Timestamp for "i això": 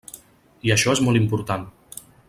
0.69-0.95